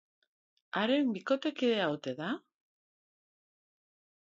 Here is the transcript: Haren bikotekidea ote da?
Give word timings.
Haren 0.79 1.11
bikotekidea 1.17 1.91
ote 1.97 2.15
da? 2.23 2.31